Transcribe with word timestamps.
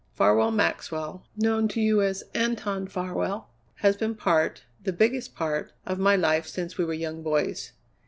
"Farwell 0.15 0.49
Maxwell, 0.49 1.27
known 1.37 1.67
to 1.67 1.79
you 1.79 2.01
as 2.01 2.23
Anton 2.33 2.87
Farwell, 2.87 3.51
has 3.81 3.95
been 3.95 4.15
part, 4.15 4.63
the 4.83 4.91
biggest 4.91 5.35
part, 5.35 5.73
of 5.85 5.99
my 5.99 6.15
life 6.15 6.47
since 6.47 6.75
we 6.75 6.85
were 6.85 6.93
young 6.95 7.21
boys. 7.21 7.73